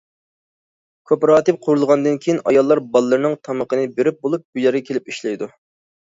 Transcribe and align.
كوپىراتىپ 1.09 1.57
قۇرۇلغاندىن 1.65 2.15
كېيىن، 2.23 2.39
ئاياللار 2.51 2.81
بالىلىرىنىڭ 2.95 3.35
تامىقىنى 3.49 3.85
بېرىپ 3.99 4.17
بولۇپ 4.25 4.47
بۇ 4.47 4.63
يەرگە 4.65 4.81
كېلىپ 4.89 5.13
ئىشلەيدۇ. 5.13 5.51